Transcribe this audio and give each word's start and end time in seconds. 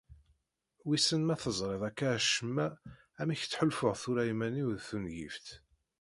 Wissen 0.87 1.21
ma 1.27 1.35
teẓriḍ 1.43 1.83
akka 1.89 2.07
acemma 2.17 2.65
amek 3.21 3.41
ttḥulfuɣ 3.43 3.95
tura 4.01 4.23
iman-iw 4.31 4.69
d 4.77 4.79
tungift? 4.87 5.47